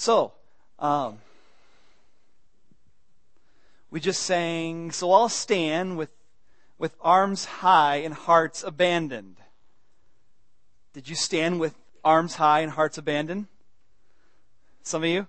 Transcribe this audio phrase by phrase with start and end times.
[0.00, 0.30] So,
[0.78, 1.18] um,
[3.90, 6.10] we just sang, so I'll stand with,
[6.78, 9.38] with arms high and hearts abandoned.
[10.92, 11.74] Did you stand with
[12.04, 13.48] arms high and hearts abandoned?
[14.84, 15.26] Some of you?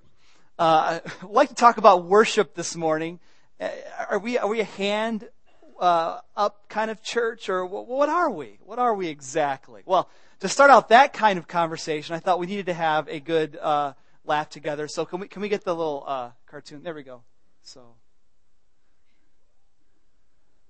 [0.59, 3.19] Uh, I'd like to talk about worship this morning.
[3.59, 3.69] Uh,
[4.07, 5.27] are we, are we a hand
[5.79, 8.59] uh, up kind of church, or what are we?
[8.63, 9.81] What are we exactly?
[9.87, 13.19] Well, to start out that kind of conversation, I thought we needed to have a
[13.19, 13.93] good uh,
[14.25, 14.87] laugh together.
[14.87, 16.83] So can we can we get the little uh, cartoon?
[16.83, 17.21] There we go.
[17.63, 17.81] So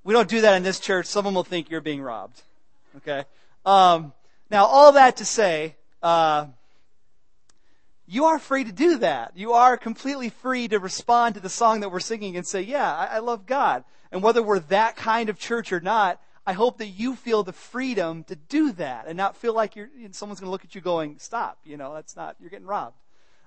[0.03, 1.05] we don't do that in this church.
[1.05, 2.41] Someone will think you're being robbed.
[2.97, 3.25] Okay.
[3.65, 4.13] Um,
[4.49, 6.47] now, all that to say, uh,
[8.07, 9.33] you are free to do that.
[9.35, 12.91] You are completely free to respond to the song that we're singing and say, "Yeah,
[12.91, 16.79] I, I love God." And whether we're that kind of church or not, I hope
[16.79, 20.47] that you feel the freedom to do that and not feel like you're someone's going
[20.47, 22.95] to look at you going, "Stop!" You know, that's not you're getting robbed.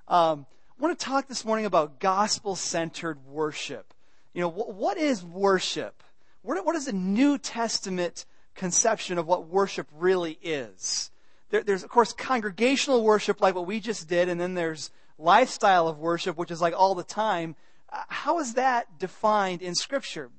[0.09, 0.47] Um,
[0.79, 3.95] I want to talk this morning about gospel-centered worship.
[4.35, 6.03] You know, wh- what is worship?
[6.43, 11.11] What, what is the New Testament conception of what worship really is?
[11.51, 15.87] There, there's, of course, congregational worship like what we just did, and then there's lifestyle
[15.87, 17.55] of worship, which is like all the time.
[17.93, 20.31] Uh, how is that defined in Scripture?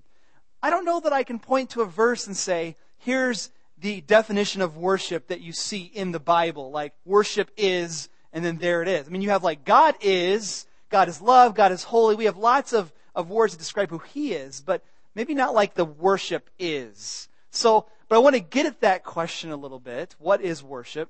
[0.62, 4.62] I don't know that I can point to a verse and say, here's the definition
[4.62, 6.72] of worship that you see in the Bible.
[6.72, 9.08] Like, worship is, and then there it is.
[9.08, 12.16] I mean, you have like, God is, God is love, God is holy.
[12.16, 14.84] We have lots of, of words to describe who He is, but
[15.16, 17.30] maybe not like the worship is.
[17.52, 20.16] So, but I want to get at that question a little bit.
[20.18, 21.10] What is worship?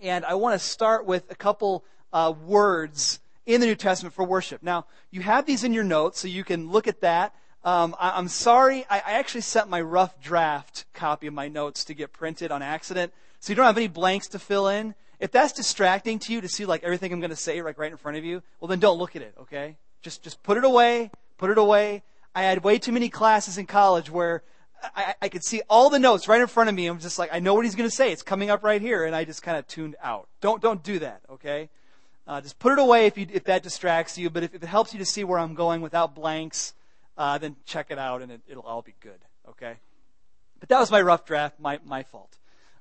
[0.00, 4.24] And I want to start with a couple uh, words in the New Testament for
[4.24, 4.62] worship.
[4.62, 7.34] Now, you have these in your notes, so you can look at that.
[7.62, 11.84] Um, I, am sorry, I, I, actually sent my rough draft copy of my notes
[11.84, 14.94] to get printed on accident, so you don't have any blanks to fill in.
[15.20, 17.90] If that's distracting to you to see like everything I'm going to say like right
[17.90, 19.76] in front of you, well then don't look at it, okay?
[20.02, 22.02] Just just put it away, put it away.
[22.34, 24.42] I had way too many classes in college where
[24.82, 26.86] I, I could see all the notes right in front of me.
[26.86, 28.12] I'm just like, I know what he's going to say.
[28.12, 30.28] It's coming up right here, and I just kind of tuned out.
[30.40, 31.68] Don't don't do that, okay?
[32.26, 34.30] Uh, just put it away if you if that distracts you.
[34.30, 36.74] But if, if, it helps you to see where I'm going without blanks,
[37.18, 39.74] uh, then check it out, and it, will all be good, okay?
[40.60, 42.36] But that was my rough draft, my my fault.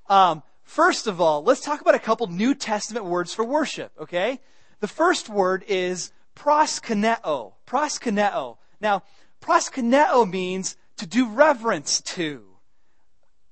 [0.07, 4.39] Um, first of all, let's talk about a couple New Testament words for worship, okay?
[4.79, 7.53] The first word is proskuneo.
[7.65, 8.57] Proskuneo.
[8.79, 9.03] Now,
[9.41, 12.45] Proskuneo means to do reverence to.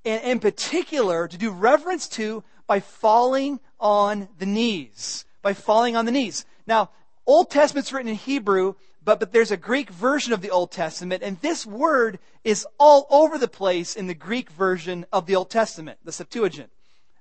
[0.04, 5.24] And in particular, to do reverence to by falling on the knees.
[5.42, 6.46] By falling on the knees.
[6.66, 6.90] Now,
[7.26, 8.74] Old Testament's written in Hebrew,
[9.04, 13.06] but, but there's a Greek version of the Old Testament, and this word is all
[13.10, 16.70] over the place in the Greek version of the Old Testament, the Septuagint.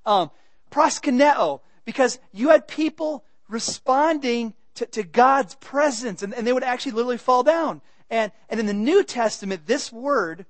[0.07, 0.31] Um,
[1.85, 7.18] because you had people responding to, to God's presence, and, and they would actually literally
[7.18, 7.81] fall down.
[8.09, 10.45] And, and in the New Testament, this word,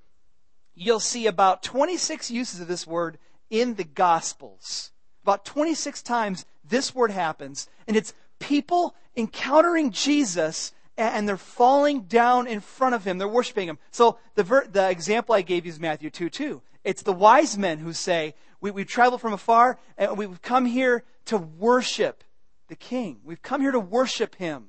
[0.76, 3.18] you'll see about 26 uses of this word
[3.50, 4.92] in the Gospels.
[5.24, 12.48] About 26 times this word happens, and it's people encountering Jesus and they're falling down
[12.48, 13.20] in front of him.
[13.20, 13.78] They're worshiping him.
[13.92, 16.62] So the, ver- the example I gave you is Matthew 2 2.
[16.84, 21.04] It's the wise men who say, we, We've traveled from afar and we've come here
[21.26, 22.24] to worship
[22.68, 23.20] the king.
[23.24, 24.68] We've come here to worship him.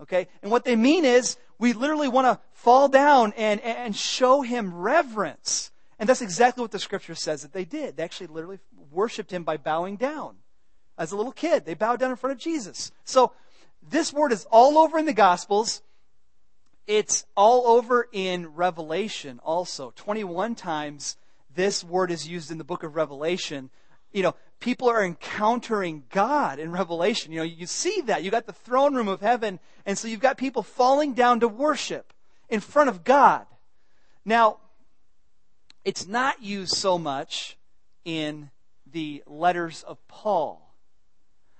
[0.00, 0.28] Okay?
[0.42, 4.74] And what they mean is, we literally want to fall down and, and show him
[4.74, 5.70] reverence.
[5.98, 7.96] And that's exactly what the scripture says that they did.
[7.96, 8.58] They actually literally
[8.90, 10.36] worshiped him by bowing down.
[10.98, 12.92] As a little kid, they bowed down in front of Jesus.
[13.04, 13.32] So,
[13.88, 15.82] this word is all over in the Gospels.
[16.86, 19.92] It's all over in Revelation also.
[19.96, 21.16] 21 times
[21.56, 23.70] this word is used in the book of Revelation.
[24.12, 27.32] You know, people are encountering God in Revelation.
[27.32, 28.22] You know, you see that.
[28.22, 31.48] You got the throne room of heaven, and so you've got people falling down to
[31.48, 32.12] worship
[32.48, 33.46] in front of God.
[34.24, 34.58] Now,
[35.84, 37.56] it's not used so much
[38.04, 38.50] in
[38.90, 40.62] the letters of Paul.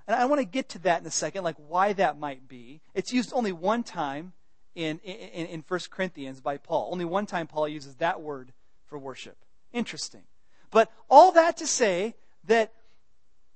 [0.07, 2.81] And I want to get to that in a second, like why that might be.
[2.95, 4.33] It's used only one time
[4.75, 6.91] in, in, in 1 Corinthians by Paul.
[6.93, 8.53] Only one time Paul uses that word
[8.87, 9.37] for worship.
[9.73, 10.23] Interesting.
[10.71, 12.15] But all that to say
[12.45, 12.73] that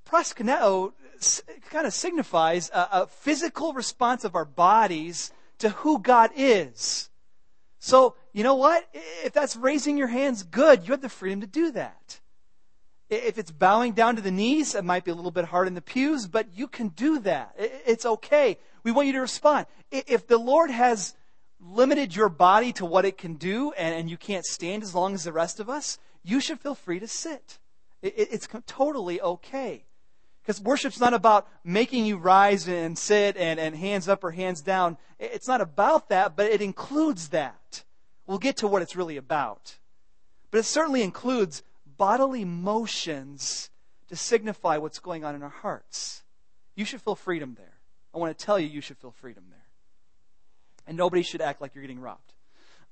[0.06, 0.92] proskuneo
[1.70, 7.10] kind of signifies a, a physical response of our bodies to who God is.
[7.78, 8.88] So, you know what?
[8.92, 10.86] If that's raising your hands, good.
[10.86, 12.20] You have the freedom to do that.
[13.08, 15.74] If it's bowing down to the knees, it might be a little bit hard in
[15.74, 17.54] the pews, but you can do that.
[17.58, 18.58] It's okay.
[18.84, 19.66] We want you to respond.
[19.90, 21.14] If the Lord has
[21.60, 25.24] limited your body to what it can do and you can't stand as long as
[25.24, 27.58] the rest of us, you should feel free to sit.
[28.02, 29.84] It's totally okay.
[30.42, 34.62] Because worship's not about making you rise and sit and, and hands up or hands
[34.62, 34.96] down.
[35.18, 37.84] It's not about that, but it includes that.
[38.26, 39.76] We'll get to what it's really about.
[40.50, 41.62] But it certainly includes
[41.98, 43.70] bodily motions
[44.08, 46.22] to signify what's going on in our hearts.
[46.74, 47.74] You should feel freedom there.
[48.14, 49.59] I want to tell you, you should feel freedom there.
[50.90, 52.32] And nobody should act like you're getting robbed.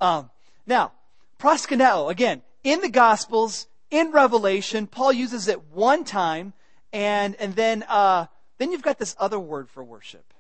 [0.00, 0.30] Um,
[0.68, 0.92] now,
[1.40, 6.52] proskuneo, again, in the Gospels, in Revelation, Paul uses it one time,
[6.92, 8.26] and, and then, uh,
[8.58, 10.32] then you've got this other word for worship.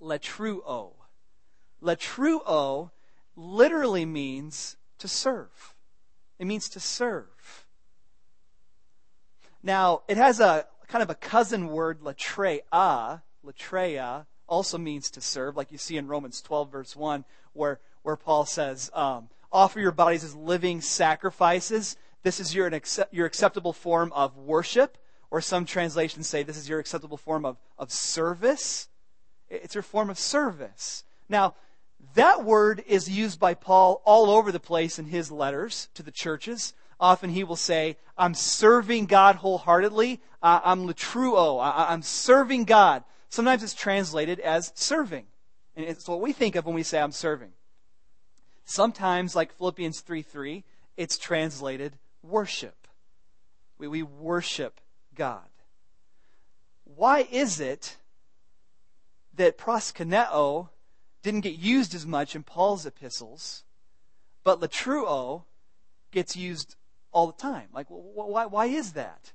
[0.00, 0.92] Latreuo.
[1.82, 2.92] Latreuo
[3.34, 5.74] literally means to serve.
[6.38, 7.66] It means to serve.
[9.64, 13.22] Now, it has a kind of a cousin word, latreia.
[13.44, 18.16] Latreia also means to serve, like you see in Romans 12, verse 1, where, where
[18.16, 21.96] Paul says, um, offer your bodies as living sacrifices.
[22.22, 22.70] This is your,
[23.10, 24.98] your acceptable form of worship.
[25.30, 28.88] Or some translations say this is your acceptable form of, of service.
[29.48, 31.04] It's your form of service.
[31.28, 31.54] Now,
[32.14, 36.10] that word is used by Paul all over the place in his letters to the
[36.10, 36.74] churches.
[36.98, 40.20] Often he will say, I'm serving God wholeheartedly.
[40.42, 41.60] I'm latreuo.
[41.60, 43.04] I, I'm serving God.
[43.36, 45.26] Sometimes it's translated as serving.
[45.76, 47.52] And it's what we think of when we say I'm serving.
[48.64, 50.64] Sometimes, like Philippians 3 3,
[50.96, 52.88] it's translated worship.
[53.76, 54.80] We, we worship
[55.14, 55.50] God.
[56.84, 57.98] Why is it
[59.34, 60.70] that proskuneo
[61.22, 63.64] didn't get used as much in Paul's epistles,
[64.44, 65.42] but latreuo
[66.10, 66.76] gets used
[67.12, 67.68] all the time.
[67.74, 69.34] Like, why, why is that?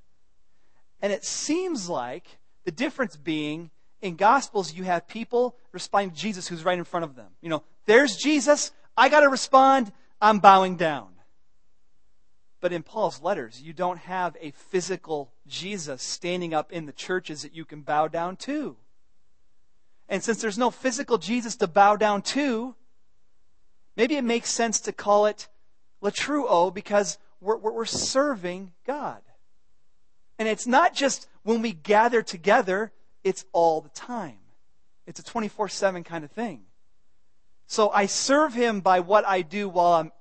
[1.00, 3.70] And it seems like the difference being
[4.02, 7.28] in Gospels, you have people responding to Jesus who's right in front of them.
[7.40, 8.72] You know, there's Jesus.
[8.96, 9.92] I got to respond.
[10.20, 11.08] I'm bowing down.
[12.60, 17.42] But in Paul's letters, you don't have a physical Jesus standing up in the churches
[17.42, 18.76] that you can bow down to.
[20.08, 22.74] And since there's no physical Jesus to bow down to,
[23.96, 25.48] maybe it makes sense to call it
[26.02, 29.22] latreuo because we're, we're serving God.
[30.38, 32.92] And it's not just when we gather together,
[33.24, 34.38] it's all the time.
[35.06, 36.62] It's a 24 7 kind of thing.
[37.66, 40.12] So I serve Him by what I do while I'm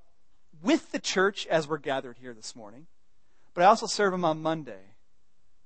[0.63, 2.87] with the church as we're gathered here this morning.
[3.53, 4.95] But I also serve Him on Monday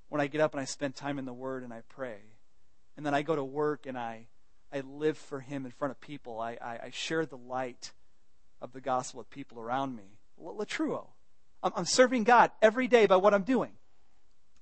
[0.09, 2.17] when I get up and I spend time in the Word and I pray
[2.97, 4.27] and then I go to work and I,
[4.73, 6.39] I live for Him in front of people.
[6.39, 7.91] I, I, I share the light
[8.61, 10.17] of the gospel with people around me.
[10.41, 11.07] Latreuo.
[11.61, 13.71] I'm, I'm serving God every day by what I'm doing.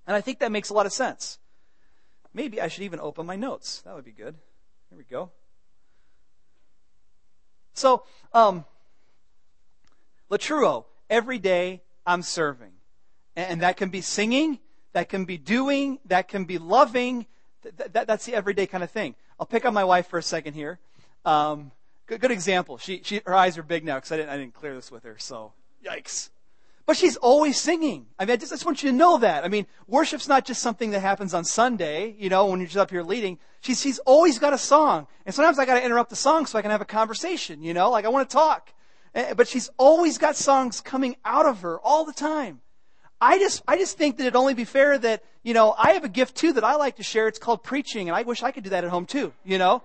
[0.05, 1.39] And I think that makes a lot of sense.
[2.33, 3.81] Maybe I should even open my notes.
[3.81, 4.35] That would be good.
[4.89, 5.31] Here we go.
[7.73, 8.03] So,
[8.33, 8.65] um,
[10.29, 12.71] Latreuo, every day I'm serving.
[13.35, 14.59] And that can be singing,
[14.93, 17.25] that can be doing, that can be loving,
[17.63, 19.15] th- th- that's the everyday kind of thing.
[19.39, 20.79] I'll pick on my wife for a second here.
[21.25, 21.71] Um,
[22.05, 22.77] good, good example.
[22.77, 25.03] She, she, her eyes are big now because I didn't, I didn't clear this with
[25.03, 25.15] her.
[25.17, 25.53] So,
[25.83, 26.29] yikes.
[26.85, 28.07] But she's always singing.
[28.19, 29.45] I mean, I just, I just want you to know that.
[29.45, 32.77] I mean, worship's not just something that happens on Sunday, you know, when you're just
[32.77, 33.39] up here leading.
[33.61, 35.07] She's, she's always got a song.
[35.25, 37.73] And sometimes I got to interrupt the song so I can have a conversation, you
[37.73, 38.73] know, like I want to talk.
[39.15, 42.59] Eh, but she's always got songs coming out of her all the time.
[43.21, 46.03] I just, I just think that it'd only be fair that, you know, I have
[46.03, 47.29] a gift too that I like to share.
[47.29, 49.81] It's called preaching, and I wish I could do that at home too, you know?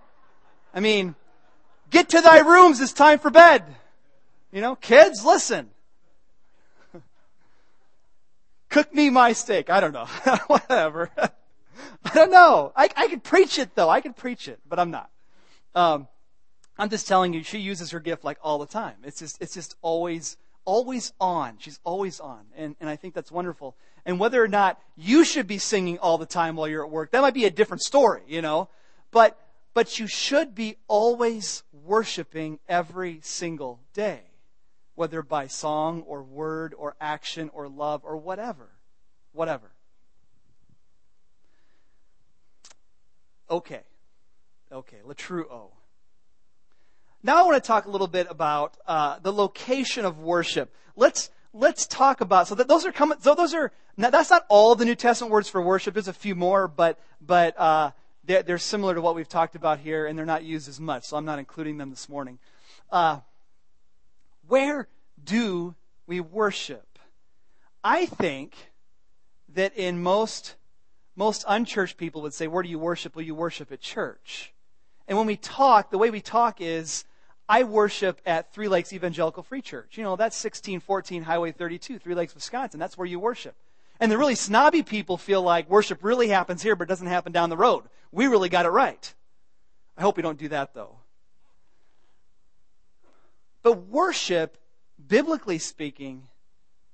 [0.75, 1.15] I mean,
[1.91, 3.65] get to thy rooms, it's time for bed.
[4.51, 5.71] You know, kids, listen.
[8.69, 9.71] Cook me my steak.
[9.71, 10.05] I don't know.
[10.47, 11.11] Whatever.
[11.17, 12.73] I don't know.
[12.77, 13.89] I, I could preach it though.
[13.89, 15.11] I could preach it, but I'm not.
[15.75, 16.09] Um,
[16.79, 18.97] I'm just telling you, she uses her gift like all the time.
[19.05, 20.37] It's just, it's just always
[20.69, 21.57] always on.
[21.61, 22.41] She's always on.
[22.55, 23.75] And, and I think that's wonderful.
[24.05, 27.11] And whether or not you should be singing all the time while you're at work,
[27.13, 28.69] that might be a different story, you know.
[29.11, 29.39] But,
[29.73, 34.21] but you should be always worshiping every single day,
[34.99, 38.69] whether by song or word or action or love or whatever.
[39.33, 39.71] Whatever.
[43.49, 43.83] Okay.
[44.73, 44.97] Okay.
[45.07, 45.71] Latreuo.
[47.23, 50.75] Now I want to talk a little bit about uh, the location of worship.
[50.97, 53.19] Let's let's talk about so that those are coming.
[53.21, 55.95] So those are now, that's not all the New Testament words for worship.
[55.95, 57.93] There's a few more, but but uh,
[58.25, 61.05] they're, they're, similar to what we've talked about here, and they're not used as much.
[61.05, 62.39] So I'm not including them this morning.
[62.91, 63.21] Uh,
[64.49, 64.89] where
[65.23, 65.75] do
[66.07, 66.99] we worship?
[67.85, 68.55] I think
[69.55, 70.57] that in most
[71.15, 74.53] most unchurched people would say, "Where do you worship?" Well, you worship at church.
[75.07, 77.05] And when we talk, the way we talk is,
[77.49, 79.97] I worship at Three Lakes Evangelical Free Church.
[79.97, 82.79] You know, that's 1614 Highway 32, Three Lakes, Wisconsin.
[82.79, 83.57] That's where you worship.
[84.01, 87.33] And the really snobby people feel like worship really happens here, but it doesn't happen
[87.33, 87.85] down the road.
[88.13, 89.13] We really got it right.
[89.97, 90.98] I hope we don't do that though.
[93.63, 94.59] But worship,
[95.07, 96.29] biblically speaking,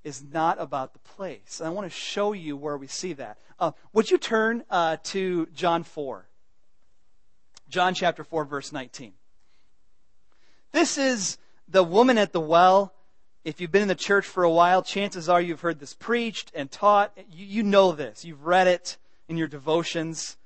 [0.03, 1.61] is not about the place.
[1.61, 3.39] And I want to show you where we see that.
[3.59, 6.27] Uh, would you turn uh, to John 4?
[7.69, 9.13] John chapter 4, verse 19.
[10.73, 12.93] This is the woman at the well.
[13.45, 16.51] If you've been in the church for a while, chances are you've heard this preached
[16.55, 17.17] and taught.
[17.31, 18.25] You, you know this.
[18.25, 18.97] You've read it
[19.29, 20.37] in your devotions.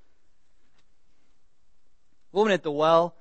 [2.32, 3.14] Woman at the well.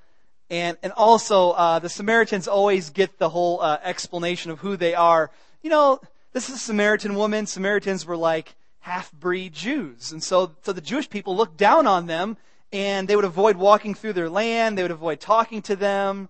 [0.50, 4.96] And, and also, uh, the Samaritans always get the whole uh, explanation of who they
[4.96, 5.30] are.
[5.62, 6.00] You know,
[6.32, 7.46] this is a Samaritan woman.
[7.46, 10.12] Samaritans were like half breed Jews.
[10.12, 12.38] And so, so the Jewish people looked down on them
[12.72, 14.78] and they would avoid walking through their land.
[14.78, 16.30] They would avoid talking to them.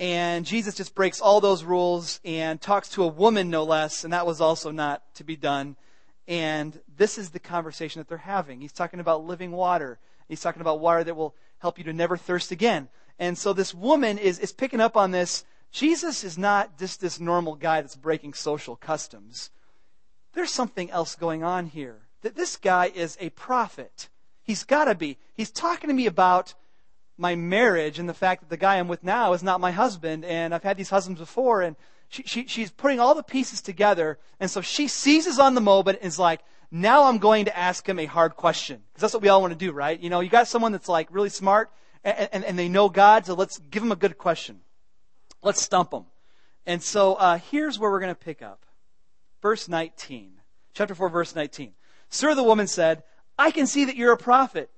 [0.00, 4.02] And Jesus just breaks all those rules and talks to a woman, no less.
[4.02, 5.76] And that was also not to be done.
[6.26, 8.60] And this is the conversation that they're having.
[8.60, 10.00] He's talking about living water.
[10.28, 12.88] He's talking about water that will help you to never thirst again.
[13.18, 15.44] And so this woman is, is picking up on this.
[15.70, 19.50] Jesus is not just this normal guy that's breaking social customs.
[20.34, 22.00] There's something else going on here.
[22.22, 24.08] That this guy is a prophet.
[24.42, 25.18] He's got to be.
[25.34, 26.54] He's talking to me about
[27.18, 30.24] my marriage and the fact that the guy I'm with now is not my husband,
[30.24, 31.76] and I've had these husbands before, and
[32.08, 35.98] she, she, she's putting all the pieces together, and so she seizes on the moment
[35.98, 36.40] and is like,
[36.70, 38.82] now I'm going to ask him a hard question.
[38.88, 39.98] Because that's what we all want to do, right?
[40.00, 41.70] You know, you got someone that's like really smart,
[42.04, 44.60] and, and, and they know God, so let's give them a good question.
[45.42, 46.06] Let's stump them.
[46.66, 48.64] And so uh, here's where we're going to pick up.
[49.40, 50.34] Verse 19.
[50.74, 51.72] Chapter 4, verse 19.
[52.08, 53.02] Sir, the woman said,
[53.38, 54.70] I can see that you're a prophet.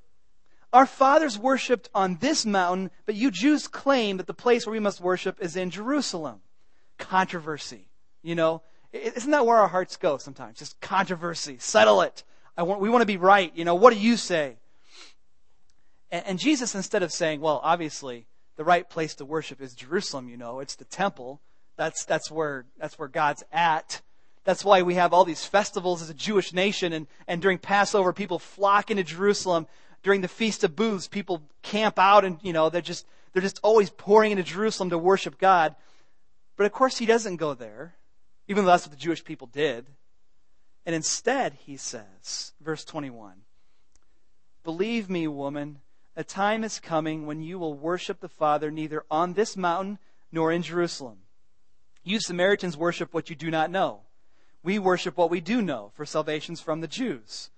[0.72, 4.80] Our fathers worshipped on this mountain, but you Jews claim that the place where we
[4.80, 6.40] must worship is in Jerusalem.
[6.98, 7.86] Controversy.
[8.22, 8.62] You know,
[8.92, 10.58] isn't that where our hearts go sometimes?
[10.58, 11.58] Just controversy.
[11.58, 12.24] Settle it.
[12.56, 13.52] I want, we want to be right.
[13.54, 14.56] You know, what do you say?
[16.14, 20.36] And, Jesus, instead of saying, well, obviously, the right place to worship is Jerusalem, you
[20.36, 21.40] know, it's the temple.
[21.76, 24.00] That's, that's where, that's where God's at.
[24.44, 28.12] That's why we have all these festivals as a Jewish nation, and, and during Passover,
[28.12, 29.66] people flock into Jerusalem.
[30.04, 33.58] During the Feast of Booths, people camp out, and you know they're just they're just
[33.62, 35.74] always pouring into Jerusalem to worship God.
[36.56, 37.94] But of course, he doesn't go there,
[38.46, 39.86] even though that's what the Jewish people did.
[40.84, 43.32] And instead, he says, verse 21,
[44.62, 45.80] Believe me, woman,
[46.16, 49.98] a time is coming when you will worship the Father neither on this mountain
[50.30, 51.18] nor in Jerusalem.
[52.02, 54.00] You Samaritans worship what you do not know.
[54.62, 57.50] We worship what we do know, for salvation's from the Jews.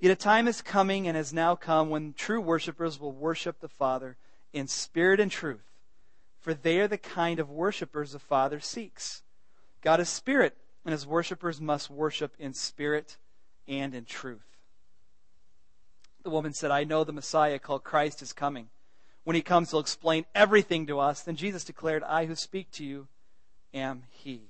[0.00, 3.68] Yet a time is coming and has now come when true worshippers will worship the
[3.68, 4.16] Father
[4.52, 5.70] in spirit and truth,
[6.40, 9.22] for they are the kind of worshippers the Father seeks.
[9.82, 13.18] God is spirit, and his worshippers must worship in spirit
[13.68, 14.49] and in truth.
[16.22, 18.68] The woman said, I know the Messiah called Christ is coming.
[19.24, 21.22] When he comes, he'll explain everything to us.
[21.22, 23.08] Then Jesus declared, I who speak to you
[23.74, 24.42] am he.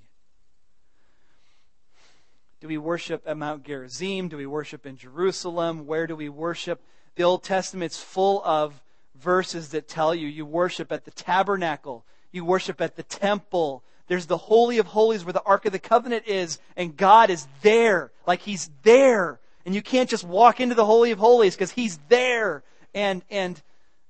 [2.60, 4.28] Do we worship at Mount Gerizim?
[4.28, 5.86] Do we worship in Jerusalem?
[5.86, 6.82] Where do we worship?
[7.16, 8.80] The Old Testament's full of
[9.14, 13.82] verses that tell you you worship at the tabernacle, you worship at the temple.
[14.08, 17.46] There's the Holy of Holies where the Ark of the Covenant is, and God is
[17.62, 18.12] there.
[18.26, 19.39] Like He's there.
[19.64, 22.62] And you can't just walk into the Holy of Holies because He's there.
[22.94, 23.60] And, and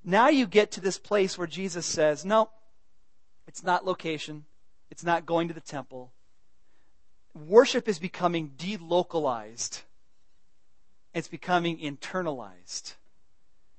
[0.04, 2.50] now you get to this place where Jesus says, no,
[3.46, 4.44] it's not location.
[4.90, 6.12] It's not going to the temple
[7.34, 9.82] worship is becoming delocalized.
[11.14, 12.94] It's becoming internalized.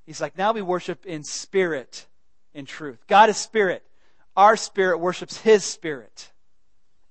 [0.06, 2.08] He's like, now we worship in spirit,
[2.54, 3.06] in truth.
[3.08, 3.84] God is spirit.
[4.36, 6.31] Our spirit worships His spirit.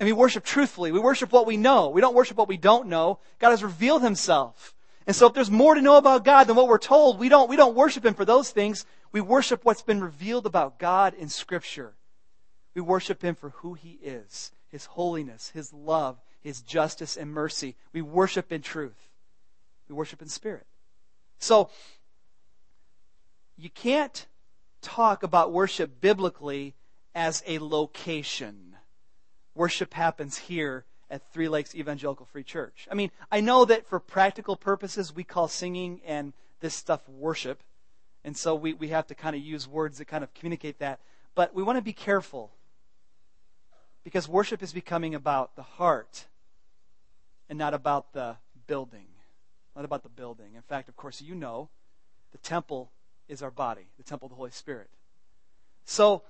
[0.00, 0.90] And we worship truthfully.
[0.90, 1.90] We worship what we know.
[1.90, 3.21] We don't worship what we don't know.
[3.38, 4.75] God has revealed Himself.
[5.07, 7.49] And so if there's more to know about God than what we're told, we don't,
[7.49, 8.85] we don't worship Him for those things.
[9.12, 11.95] We worship what's been revealed about God in Scripture.
[12.75, 17.76] We worship Him for who He is, His holiness, His love, his justice and mercy.
[17.92, 19.11] We worship in truth.
[19.88, 20.66] We worship in spirit.
[21.38, 21.71] So,
[23.57, 24.26] you can't
[24.80, 26.75] talk about worship biblically
[27.14, 28.70] as a location.
[29.61, 32.88] Worship happens here at Three Lakes Evangelical Free Church.
[32.90, 37.62] I mean, I know that for practical purposes, we call singing and this stuff worship.
[38.25, 41.00] And so we, we have to kind of use words that kind of communicate that.
[41.35, 42.52] But we want to be careful
[44.02, 46.25] because worship is becoming about the heart
[47.50, 48.37] and not about the
[48.67, 49.09] building.
[49.76, 50.55] Not about the building.
[50.57, 51.69] In fact, of course, you know
[52.33, 52.93] the temple
[53.29, 54.88] is our body, the temple of the Holy Spirit.
[55.85, 56.23] So,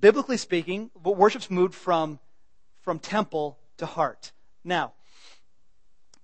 [0.00, 2.20] biblically speaking, worship's moved from,
[2.84, 4.32] from temple to heart.
[4.62, 4.92] Now,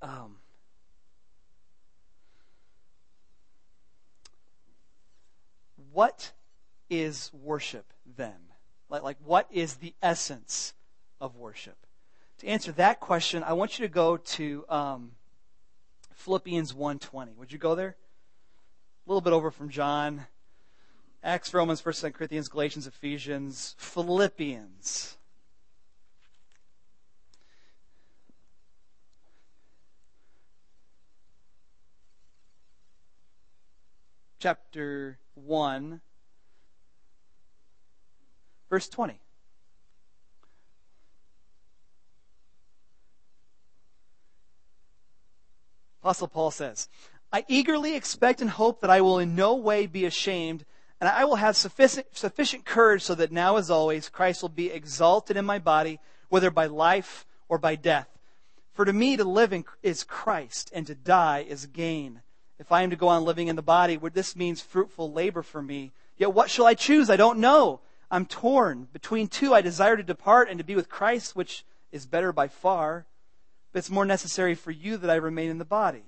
[0.03, 0.37] um,
[5.93, 6.33] what
[6.91, 7.87] is worship
[8.17, 8.37] then?
[8.91, 10.75] Like, like, what is the essence
[11.21, 11.77] of worship?
[12.39, 15.13] To answer that question, I want you to go to um,
[16.15, 17.37] Philippians 1.20.
[17.37, 17.97] Would you go there?
[19.07, 20.27] A little bit over from John.
[21.23, 25.19] Acts, Romans, 1 Corinthians, Galatians, Ephesians, Philippians.
[34.41, 36.01] Chapter 1,
[38.71, 39.21] verse 20.
[46.01, 46.89] Apostle Paul says,
[47.31, 50.65] I eagerly expect and hope that I will in no way be ashamed
[51.03, 54.71] and I will have sufficient, sufficient courage so that now, as always, Christ will be
[54.71, 58.09] exalted in my body, whether by life or by death.
[58.73, 62.23] For to me, to live in, is Christ, and to die is gain.
[62.61, 65.43] If I am to go on living in the body, would this means fruitful labor
[65.43, 65.91] for me?
[66.17, 67.11] Yet what shall I choose?
[67.11, 67.81] I don't know.
[68.11, 68.87] I'm torn.
[68.93, 72.47] Between two, I desire to depart and to be with Christ, which is better by
[72.47, 73.07] far.
[73.73, 76.05] But it's more necessary for you that I remain in the body.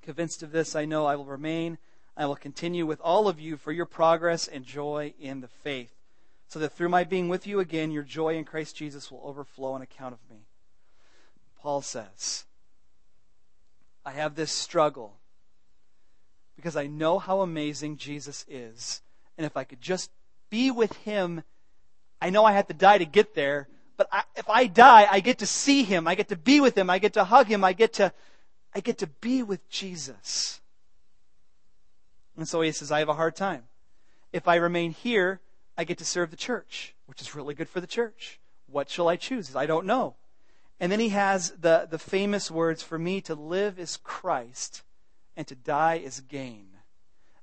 [0.00, 1.76] Convinced of this, I know I will remain
[2.16, 5.92] I will continue with all of you for your progress and joy in the faith,
[6.46, 9.72] so that through my being with you again, your joy in Christ Jesus will overflow
[9.72, 10.46] on account of me.
[11.60, 12.44] Paul says,
[14.06, 15.14] I have this struggle
[16.64, 19.02] because I know how amazing Jesus is.
[19.36, 20.10] And if I could just
[20.48, 21.42] be with him,
[22.22, 23.68] I know I have to die to get there,
[23.98, 26.08] but I, if I die, I get to see him.
[26.08, 26.88] I get to be with him.
[26.88, 27.64] I get to hug him.
[27.64, 28.14] I get to,
[28.74, 30.62] I get to be with Jesus.
[32.34, 33.64] And so he says, I have a hard time.
[34.32, 35.40] If I remain here,
[35.76, 38.40] I get to serve the church, which is really good for the church.
[38.68, 39.54] What shall I choose?
[39.54, 40.14] I don't know.
[40.80, 44.82] And then he has the, the famous words For me to live is Christ,
[45.36, 46.68] and to die is gain.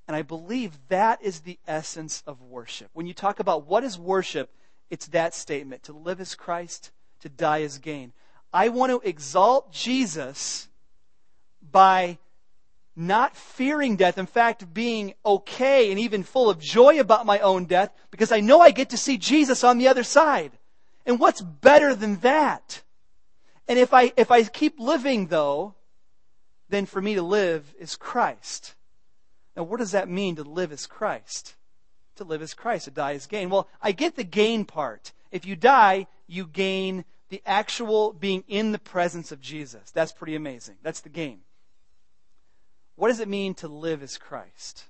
[0.08, 2.90] And I believe that is the essence of worship.
[2.94, 4.50] When you talk about what is worship,
[4.90, 8.12] it's that statement to live as Christ, to die as gain.
[8.54, 10.68] I want to exalt Jesus
[11.72, 12.18] by
[12.96, 17.66] not fearing death, in fact, being okay and even full of joy about my own
[17.66, 20.52] death because I know I get to see Jesus on the other side.
[21.06, 22.82] And what's better than that?
[23.68, 25.74] And if I, if I keep living though,
[26.72, 28.74] then for me to live is Christ.
[29.56, 31.56] Now, what does that mean to live as Christ?
[32.16, 33.50] To live as Christ, to die is gain.
[33.50, 35.12] Well, I get the gain part.
[35.32, 39.92] If you die, you gain the actual being in the presence of Jesus.
[39.92, 40.76] That's pretty amazing.
[40.82, 41.42] That's the gain.
[42.96, 44.86] What does it mean to live as Christ?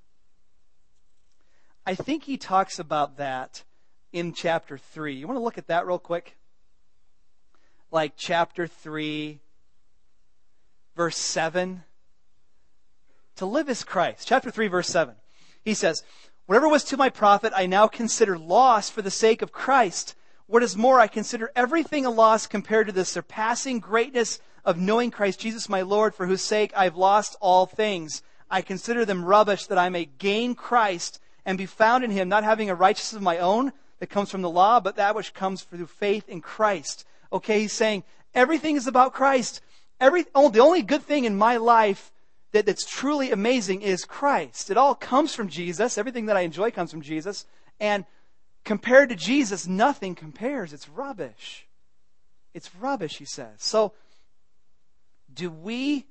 [1.86, 3.64] I think he talks about that
[4.12, 5.16] in chapter 3.
[5.16, 6.36] You want to look at that real quick?
[7.92, 9.40] Like chapter 3,
[10.96, 11.84] verse 7.
[13.38, 14.28] To live as Christ.
[14.28, 15.16] Chapter 3, verse 7.
[15.64, 16.04] He says,
[16.46, 20.16] Whatever was to my profit, I now consider loss for the sake of Christ.
[20.48, 25.12] What is more, I consider everything a loss compared to the surpassing greatness of knowing
[25.12, 28.22] Christ Jesus my Lord, for whose sake I've lost all things.
[28.50, 32.44] I consider them rubbish that I may gain Christ and be found in him, not
[32.44, 35.64] having a righteousness of my own that comes from the law, but that which comes
[35.64, 37.06] through faith in Christ.
[37.32, 39.62] Okay, he's saying everything is about Christ.
[40.02, 42.12] Every, oh, the only good thing in my life
[42.54, 44.72] that, that's truly amazing is Christ.
[44.72, 45.98] It all comes from Jesus.
[45.98, 47.46] Everything that I enjoy comes from Jesus.
[47.80, 48.06] And
[48.66, 50.74] compared to Jesus, nothing compares.
[50.74, 51.68] It's rubbish.
[52.56, 53.54] It's rubbish, he says.
[53.58, 53.94] So,
[55.32, 56.08] do we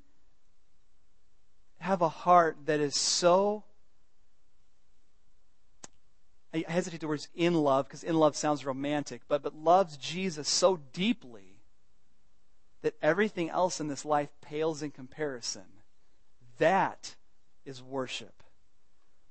[1.81, 3.65] have a heart that is so
[6.53, 10.49] I hesitate the words in love because in love sounds romantic, but, but loves Jesus
[10.49, 11.50] so deeply
[12.83, 15.65] that everything else in this life pales in comparison.
[16.59, 17.17] That
[17.65, 18.43] is worship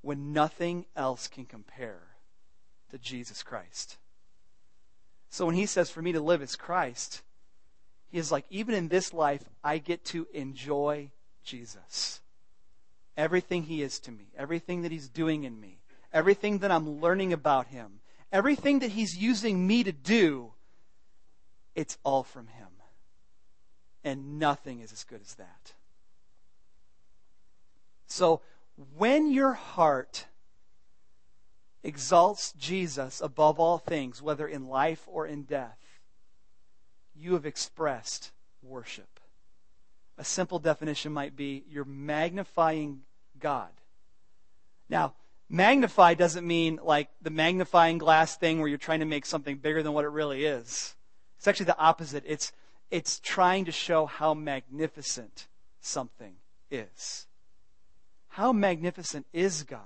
[0.02, 2.02] when nothing else can compare
[2.92, 3.98] to Jesus Christ.
[5.30, 7.22] So when he says, For me to live is Christ,
[8.10, 11.12] he is like, even in this life, I get to enjoy
[11.44, 12.22] Jesus.
[13.16, 15.80] Everything He is to me, everything that He's doing in me,
[16.12, 18.00] everything that I'm learning about Him,
[18.32, 20.54] everything that He's using me to do,
[21.76, 22.69] it's all from Him.
[24.04, 25.74] And nothing is as good as that.
[28.08, 28.42] So,
[28.98, 30.26] when your heart
[31.84, 35.80] exalts Jesus above all things, whether in life or in death,
[37.16, 38.32] you have expressed
[38.64, 39.20] worship.
[40.18, 43.02] A simple definition might be you're magnifying
[43.40, 43.70] God.
[44.90, 45.14] Now,
[45.50, 49.84] magnify doesn't mean like the magnifying glass thing where you're trying to make something bigger
[49.84, 50.96] than what it really is.
[51.38, 52.24] It's actually the opposite.
[52.26, 52.52] It's,
[52.92, 55.48] it's trying to show how magnificent
[55.82, 56.36] something
[56.72, 57.28] is.
[58.30, 59.82] How magnificent is God?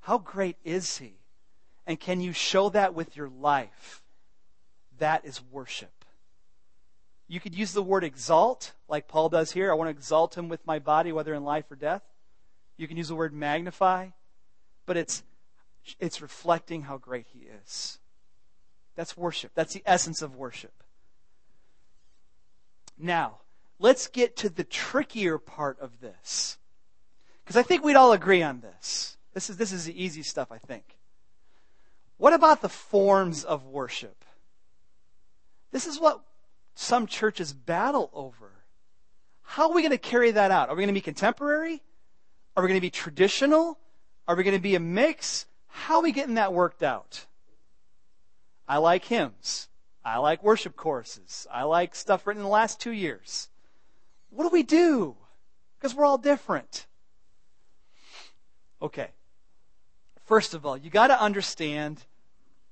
[0.00, 1.14] How great is He?
[1.86, 4.02] And can you show that with your life?
[4.98, 6.04] That is worship.
[7.28, 9.70] You could use the word exalt, like Paul does here.
[9.70, 12.02] I want to exalt him with my body, whether in life or death.
[12.76, 14.08] You can use the word magnify,
[14.84, 15.24] but it's,
[15.98, 17.98] it's reflecting how great he is.
[18.94, 19.52] That's worship.
[19.54, 20.84] That's the essence of worship.
[22.98, 23.38] Now,
[23.78, 26.58] let's get to the trickier part of this.
[27.44, 29.16] Because I think we'd all agree on this.
[29.34, 30.96] This is, this is the easy stuff, I think.
[32.16, 34.24] What about the forms of worship?
[35.70, 36.22] This is what
[36.74, 38.52] some churches battle over.
[39.42, 40.68] How are we going to carry that out?
[40.68, 41.82] Are we going to be contemporary?
[42.56, 43.78] Are we going to be traditional?
[44.26, 45.46] Are we going to be a mix?
[45.68, 47.26] How are we getting that worked out?
[48.66, 49.68] I like hymns.
[50.06, 51.48] I like worship courses.
[51.52, 53.48] I like stuff written in the last two years.
[54.30, 55.16] What do we do?
[55.76, 56.86] Because we're all different.
[58.80, 59.08] Okay.
[60.24, 62.04] First of all, you got to understand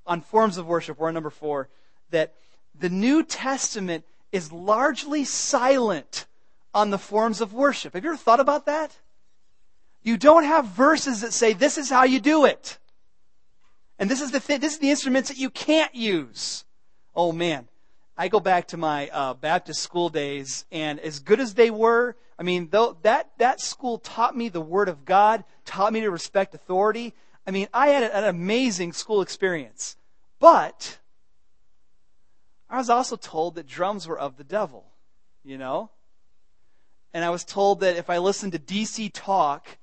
[0.07, 1.69] on forms of worship, we're number four,
[2.11, 2.35] that
[2.79, 6.27] the New Testament is largely silent
[6.73, 7.95] on the forms of worship.
[7.95, 8.97] Have you ever thought about that?
[10.05, 12.79] You don't have verses that say this is how you do it.
[13.99, 16.64] And this is the th- this is the instruments that you can't use.
[17.17, 17.69] Oh man,
[18.17, 22.17] I go back to my uh, Baptist school days, and as good as they were,
[22.39, 26.11] I mean, though that that school taught me the Word of God, taught me to
[26.11, 27.15] respect authority.
[27.47, 29.97] I mean, I had an amazing school experience,
[30.41, 30.99] but
[32.69, 34.85] I was also told that drums were of the devil,
[35.45, 35.91] you know?
[37.13, 39.79] And I was told that if I listened to DC talk,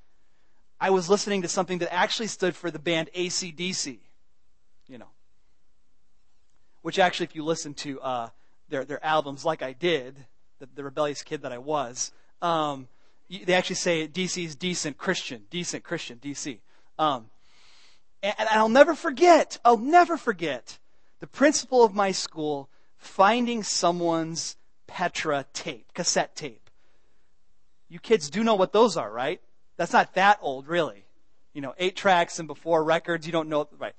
[0.79, 3.99] I was listening to something that actually stood for the band ACDC.
[6.81, 8.29] Which actually, if you listen to uh,
[8.69, 10.15] their, their albums like I did,
[10.59, 12.87] the, the rebellious kid that I was, um,
[13.29, 16.59] they actually say DC is decent Christian, decent Christian, DC.
[16.97, 17.27] Um,
[18.23, 20.79] and, and I'll never forget, I'll never forget
[21.19, 26.69] the principal of my school finding someone's Petra tape, cassette tape.
[27.87, 29.39] You kids do know what those are, right?
[29.77, 31.05] That's not that old, really.
[31.53, 33.93] You know, eight tracks and before records, you don't know, right?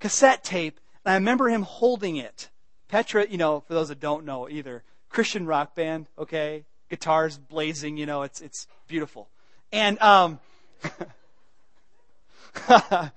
[0.00, 2.48] Cassette tape, and I remember him holding it.
[2.88, 6.64] Petra, you know, for those that don't know either, Christian rock band, okay?
[6.90, 9.28] Guitars blazing, you know, it's, it's beautiful.
[9.72, 10.40] And, um,
[12.68, 13.10] and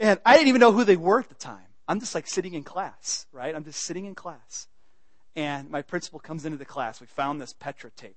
[0.00, 1.58] I didn't even know who they were at the time.
[1.86, 3.54] I'm just like sitting in class, right?
[3.54, 4.68] I'm just sitting in class.
[5.36, 7.00] And my principal comes into the class.
[7.00, 8.16] We found this Petra tape.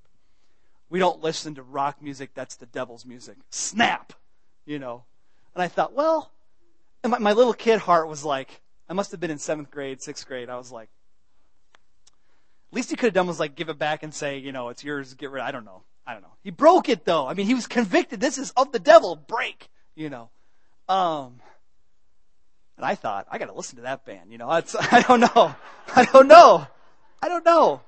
[0.89, 3.35] We don't listen to rock music, that's the devil's music.
[3.49, 4.13] Snap!
[4.65, 5.03] You know.
[5.53, 6.31] And I thought, well,
[7.03, 10.01] and my, my little kid heart was like, I must have been in seventh grade,
[10.01, 10.49] sixth grade.
[10.49, 10.89] I was like,
[12.77, 14.83] least he could have done was like give it back and say, you know, it's
[14.83, 15.41] yours, get rid.
[15.41, 15.81] I don't know.
[16.05, 16.33] I don't know.
[16.43, 17.27] He broke it though.
[17.27, 18.21] I mean, he was convicted.
[18.21, 19.15] This is of the devil.
[19.15, 19.69] Break.
[19.95, 20.29] You know.
[20.87, 21.39] Um,
[22.77, 24.31] and I thought, I got to listen to that band.
[24.31, 25.55] You know, it's, I don't know.
[25.95, 26.67] I don't know.
[27.21, 27.81] I don't know.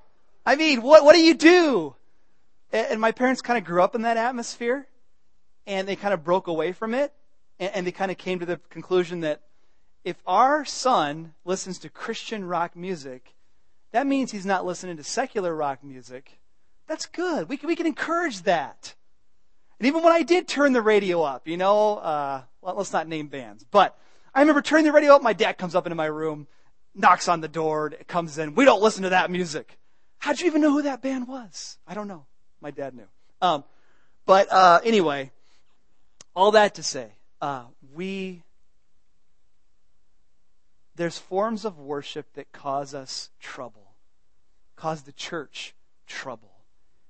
[0.46, 1.96] I mean, what, what do you do?
[2.72, 4.88] And my parents kind of grew up in that atmosphere
[5.66, 7.14] and they kind of broke away from it.
[7.60, 9.42] And, and they kind of came to the conclusion that
[10.04, 13.36] if our son listens to Christian rock music,
[13.92, 16.40] that means he's not listening to secular rock music.
[16.88, 17.50] That's good.
[17.50, 18.96] We can, we can encourage that.
[19.80, 23.08] And even when I did turn the radio up, you know, uh, well, let's not
[23.08, 23.98] name bands, but
[24.34, 25.22] I remember turning the radio up.
[25.22, 26.48] My dad comes up into my room,
[26.94, 28.56] knocks on the door, comes in.
[28.56, 29.78] We don't listen to that music.
[30.18, 31.78] How'd you even know who that band was?
[31.88, 32.26] I don't know.
[32.62, 33.08] My dad knew.
[33.42, 33.64] Um,
[34.26, 35.32] but uh, anyway,
[36.36, 38.44] all that to say, uh, we
[40.96, 43.94] there's forms of worship that cause us trouble,
[44.76, 45.74] cause the church
[46.08, 46.52] trouble.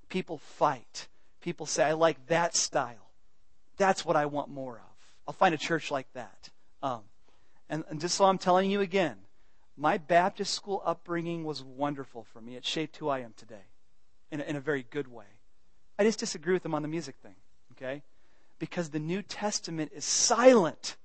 [0.09, 1.07] People fight.
[1.41, 3.11] People say, "I like that style.
[3.77, 4.89] That's what I want more of."
[5.27, 6.49] I'll find a church like that.
[6.81, 7.01] Um,
[7.69, 9.17] and, and just so I'm telling you again,
[9.77, 12.55] my Baptist school upbringing was wonderful for me.
[12.55, 13.67] It shaped who I am today
[14.31, 15.25] in a, in a very good way.
[15.99, 17.35] I just disagree with them on the music thing,
[17.73, 18.01] okay?
[18.59, 20.97] Because the New Testament is silent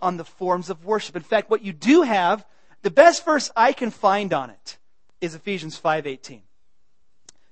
[0.00, 1.16] on the forms of worship.
[1.16, 2.44] In fact, what you do have,
[2.82, 4.78] the best verse I can find on it
[5.20, 6.42] is Ephesians 5:18.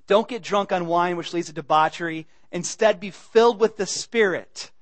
[0.07, 4.73] Don't get drunk on wine which leads to debauchery, instead be filled with the Spirit.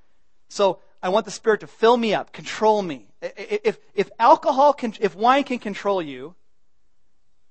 [0.48, 3.08] So I want the Spirit to fill me up, control me.
[3.20, 6.34] If, if alcohol can, if wine can control you,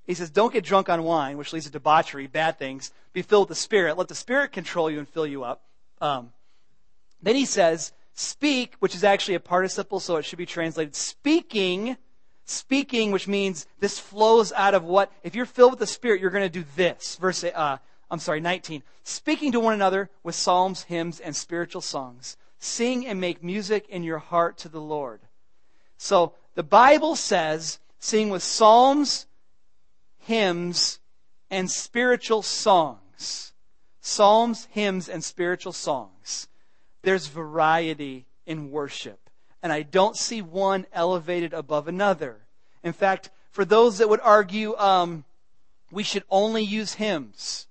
[0.07, 2.91] he says, don't get drunk on wine, which leads to debauchery, bad things.
[3.11, 3.97] Be filled with the Spirit.
[3.97, 5.63] Let the Spirit control you and fill you up.
[5.99, 6.31] Um,
[7.21, 11.97] then he says, speak, which is actually a participle, so it should be translated speaking.
[12.49, 16.29] Speaking, which means this flows out of what, if you're filled with the Spirit, you're
[16.29, 17.17] going to do this.
[17.17, 17.77] Verse, uh,
[18.09, 18.83] I'm sorry, 19.
[19.03, 24.03] Speaking to one another with psalms, hymns, and spiritual songs sing and make music in
[24.03, 25.21] your heart to the Lord.
[25.97, 29.25] So the Bible says sing with psalms,
[30.19, 30.99] hymns,
[31.49, 33.53] and spiritual songs.
[34.01, 36.47] Psalms, hymns, and spiritual songs.
[37.01, 39.29] There's variety in worship.
[39.61, 42.45] And I don't see one elevated above another.
[42.83, 45.25] In fact, for those that would argue um,
[45.91, 47.67] we should only use hymns,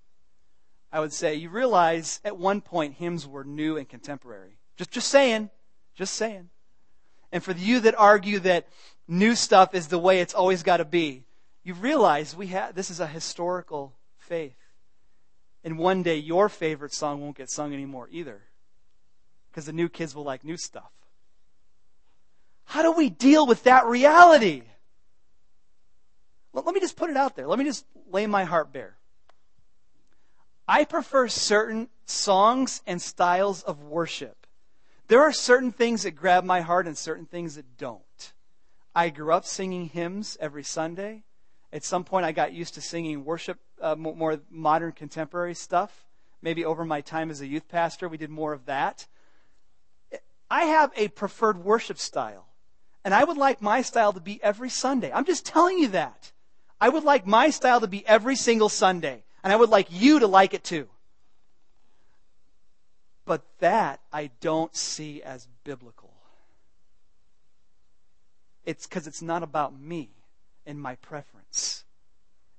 [0.93, 4.59] I would say you realize at one point hymns were new and contemporary.
[4.77, 5.51] Just, just saying.
[5.95, 6.51] Just saying.
[7.33, 8.67] And for you that argue that
[9.09, 11.25] new stuff is the way it's always got to be,
[11.65, 14.57] you realize we have this is a historical faith.
[15.65, 18.43] And one day your favorite song won't get sung anymore either.
[19.57, 20.92] Because the new kids will like new stuff.
[22.66, 24.64] How do we deal with that reality?
[26.53, 27.47] Let me just put it out there.
[27.47, 28.99] Let me just lay my heart bare.
[30.69, 34.47] I prefer certain songs and styles of worship.
[35.09, 38.33] There are certain things that grab my heart and certain things that don't.
[38.95, 41.23] I grew up singing hymns every Sunday.
[41.73, 46.05] At some point, I got used to singing worship, uh, more modern contemporary stuff.
[46.42, 49.07] Maybe over my time as a youth pastor, we did more of that.
[50.50, 52.46] I have a preferred worship style.
[53.04, 55.12] And I would like my style to be every Sunday.
[55.12, 56.32] I'm just telling you that.
[56.80, 59.22] I would like my style to be every single Sunday.
[59.44, 60.88] And I would like you to like it too.
[63.24, 66.12] But that I don't see as biblical.
[68.64, 70.11] It's because it's not about me
[70.66, 71.85] and my preference.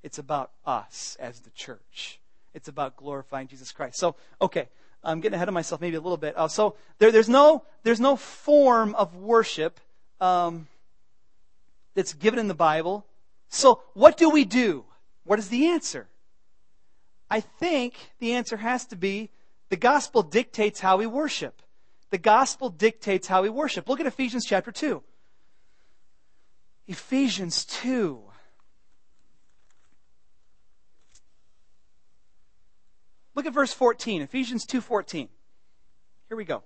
[0.02, 2.20] It's about us as the church.
[2.54, 3.98] It's about glorifying Jesus Christ.
[3.98, 4.70] So, okay,
[5.08, 6.38] I'm getting ahead of myself maybe a little bit.
[6.38, 9.80] Uh, so there, there's no there's no form of worship
[10.20, 10.68] um,
[11.96, 13.06] that's given in the Bible.
[13.48, 14.84] So what do we do?
[15.24, 16.08] What is the answer?
[17.30, 19.30] I think the answer has to be
[19.70, 21.62] the gospel dictates how we worship.
[22.10, 23.90] The gospel dictates how we worship.
[23.90, 25.04] Look at Ephesians chapter 2.
[26.88, 28.22] Ephesians 2.
[33.38, 34.24] Look at verse 14.
[34.24, 35.30] Ephesians 2:14.
[36.28, 36.64] Here we go.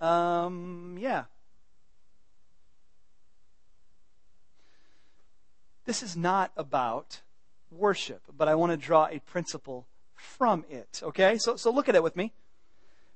[0.00, 1.26] Um, yeah.
[5.84, 7.20] This is not about
[7.70, 11.00] worship, but I want to draw a principle from it.
[11.04, 11.38] Okay?
[11.38, 12.32] So, so look at it with me.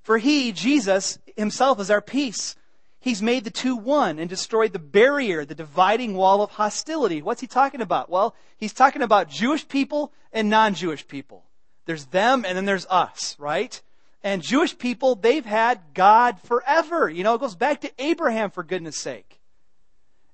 [0.01, 2.55] For he, Jesus, himself is our peace.
[3.01, 7.21] He's made the two one and destroyed the barrier, the dividing wall of hostility.
[7.21, 8.09] What's he talking about?
[8.09, 11.45] Well, he's talking about Jewish people and non-Jewish people.
[11.87, 13.81] There's them and then there's us, right?
[14.23, 17.09] And Jewish people, they've had God forever.
[17.11, 19.41] You know, it goes back to Abraham for goodness sake.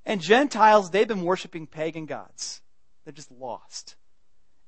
[0.07, 2.63] And Gentiles, they've been worshiping pagan gods.
[3.05, 3.97] They're just lost.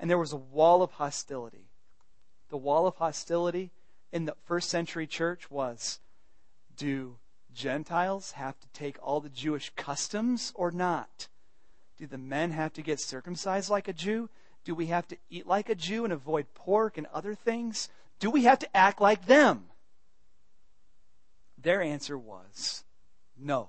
[0.00, 1.68] And there was a wall of hostility.
[2.50, 3.70] The wall of hostility
[4.12, 6.00] in the first century church was
[6.76, 7.16] do
[7.54, 11.28] Gentiles have to take all the Jewish customs or not?
[11.96, 14.28] Do the men have to get circumcised like a Jew?
[14.64, 17.88] Do we have to eat like a Jew and avoid pork and other things?
[18.18, 19.64] Do we have to act like them?
[21.58, 22.84] Their answer was
[23.38, 23.68] no.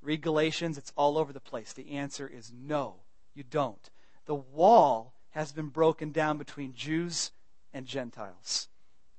[0.00, 1.72] Read Galatians, it's all over the place.
[1.72, 2.96] The answer is no,
[3.34, 3.90] you don't.
[4.26, 7.30] The wall has been broken down between Jews
[7.72, 8.68] and Gentiles.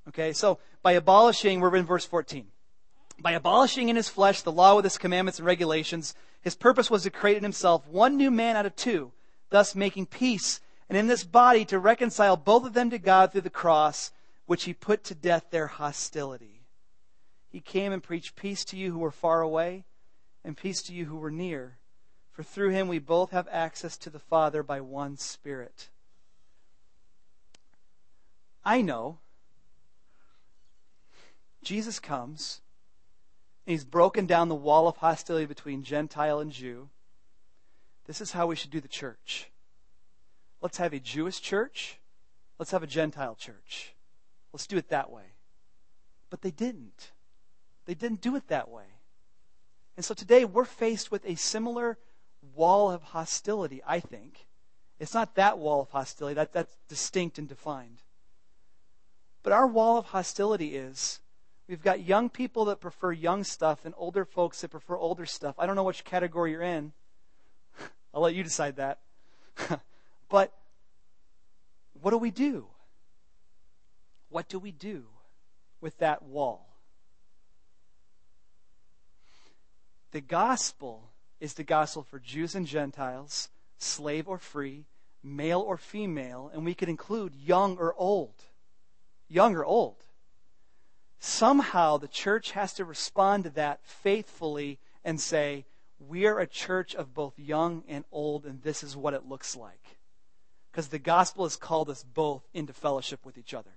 [0.10, 2.48] Okay, so by abolishing, we're in verse 14.
[3.20, 7.04] By abolishing in his flesh the law with its commandments and regulations, his purpose was
[7.04, 9.14] to create in himself one new man out of two,
[9.54, 13.42] thus making peace, and in this body to reconcile both of them to God through
[13.42, 14.12] the cross,
[14.48, 16.64] which he put to death their hostility.
[17.52, 19.86] He came and preached peace to you who were far away
[20.44, 21.78] and peace to you who were near.
[22.32, 25.90] For through him we both have access to the Father by one Spirit.
[28.66, 29.20] I know
[31.64, 32.62] Jesus comes
[33.68, 36.90] and he's broken down the wall of hostility between Gentile and Jew.
[38.06, 39.50] This is how we should do the church.
[40.62, 42.00] Let's have a Jewish church.
[42.60, 43.96] Let's have a Gentile church.
[44.52, 45.34] Let's do it that way.
[46.30, 47.12] But they didn't.
[47.86, 48.86] They didn't do it that way.
[49.96, 51.98] And so today we're faced with a similar
[52.56, 54.48] wall of hostility, I think.
[55.00, 58.04] It's not that wall of hostility, that, that's distinct and defined.
[59.44, 61.20] But our wall of hostility is
[61.68, 65.56] we've got young people that prefer young stuff and older folks that prefer older stuff.
[65.58, 66.94] I don't know which category you're in.
[68.14, 69.00] I'll let you decide that.
[70.30, 70.54] but
[72.02, 72.68] what do we do?
[74.30, 75.06] What do we do
[75.82, 76.68] with that wall?
[80.12, 84.86] The gospel is the gospel for Jews and Gentiles, slave or free,
[85.24, 88.36] male or female, and we could include young or old.
[89.28, 89.98] Young or old.
[91.20, 95.66] somehow the church has to respond to that faithfully and say,
[96.08, 99.56] we are a church of both young and old, and this is what it looks
[99.56, 99.98] like.
[100.72, 103.72] Because the gospel has called us both into fellowship with each other.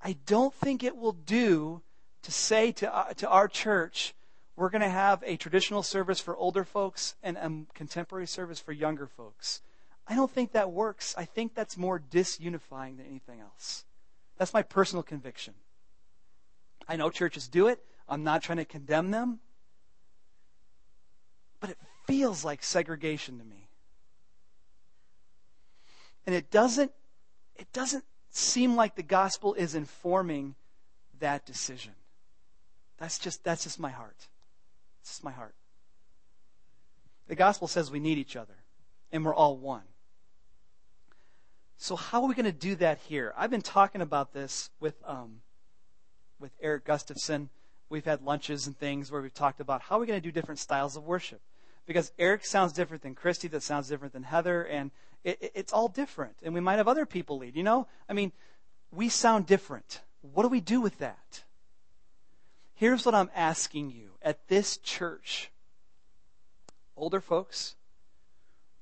[0.00, 1.82] I don't think it will do
[2.22, 4.14] to say to, uh, to our church,
[4.56, 8.72] we're going to have a traditional service for older folks and a contemporary service for
[8.72, 9.60] younger folks.
[10.08, 11.14] I don't think that works.
[11.18, 13.84] I think that's more disunifying than anything else.
[14.38, 15.54] That's my personal conviction.
[16.88, 17.80] I know churches do it.
[18.08, 19.40] I'm not trying to condemn them.
[21.60, 23.68] But it feels like segregation to me.
[26.26, 26.92] And it doesn't
[27.56, 30.54] it doesn't seem like the gospel is informing
[31.20, 31.92] that decision.
[32.98, 34.28] That's just that's just my heart.
[35.00, 35.54] It's just my heart.
[37.28, 38.54] The gospel says we need each other
[39.12, 39.82] and we're all one.
[41.78, 43.34] So how are we going to do that here?
[43.36, 45.40] I've been talking about this with um,
[46.38, 47.50] with Eric Gustafson.
[47.88, 50.32] We've had lunches and things where we've talked about how are we going to do
[50.32, 51.40] different styles of worship.
[51.86, 54.90] Because Eric sounds different than Christy, that sounds different than Heather, and
[55.22, 56.34] it, it, it's all different.
[56.42, 57.54] And we might have other people lead.
[57.54, 58.32] You know, I mean,
[58.90, 60.00] we sound different.
[60.20, 61.44] What do we do with that?
[62.74, 65.50] Here's what I'm asking you at this church.
[66.96, 67.76] Older folks,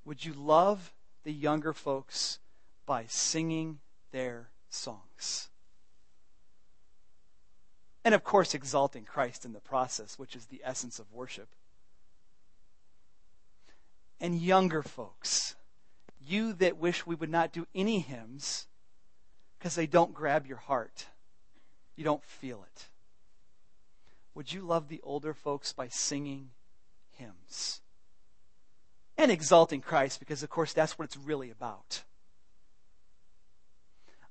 [0.05, 0.93] would you love
[1.25, 2.39] the younger folks
[2.87, 3.81] by singing
[4.13, 5.49] their songs?
[8.05, 11.49] And of course, exalting Christ in the process, which is the essence of worship.
[14.21, 15.57] And younger folks,
[16.25, 18.67] you that wish we would not do any hymns
[19.59, 21.07] because they don't grab your heart,
[21.97, 22.89] you don't feel it.
[24.35, 26.51] Would you love the older folks by singing
[27.13, 27.81] hymns?
[29.17, 32.03] And exalting Christ, because of course that's what it's really about.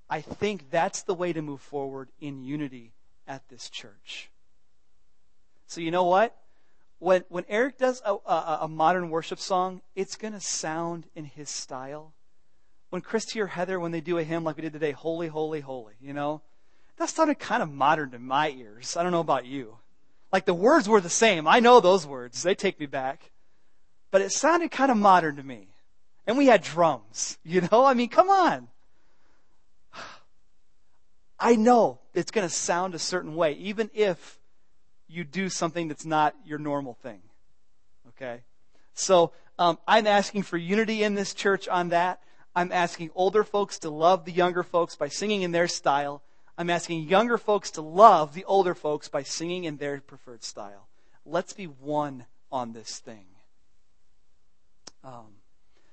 [0.10, 2.92] I think that's the way to move forward in unity
[3.28, 4.30] at this church.
[5.68, 6.36] So you know what?
[7.00, 11.26] When, when Eric does a, a, a modern worship song, it's going to sound in
[11.26, 12.14] his style.
[12.90, 15.62] When Christy or Heather, when they do a hymn like we did today, Holy, Holy,
[15.62, 16.42] Holy, you know,
[16.98, 18.96] that sounded kind of modern to my ears.
[18.96, 19.78] I don't know about you.
[20.32, 21.48] Like the words were the same.
[21.48, 22.44] I know those words.
[22.44, 23.32] They take me back.
[24.12, 25.70] But it sounded kind of modern to me.
[26.26, 27.84] And we had drums, you know?
[27.86, 28.68] I mean, come on.
[31.44, 34.40] I know it's going to sound a certain way, even if
[35.10, 37.20] you do something that's not your normal thing.
[38.08, 38.44] Okay?
[38.94, 42.22] So, um, I'm asking for unity in this church on that.
[42.56, 46.24] I'm asking older folks to love the younger folks by singing in their style.
[46.58, 50.88] I'm asking younger folks to love the older folks by singing in their preferred style.
[51.26, 53.26] Let's be one on this thing.
[55.04, 55.34] Um,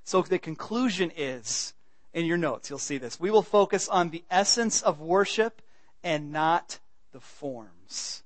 [0.04, 1.74] so the conclusion is
[2.12, 2.68] in your notes.
[2.70, 3.20] You'll see this.
[3.20, 5.62] We will focus on the essence of worship
[6.02, 6.78] and not
[7.12, 8.22] the forms.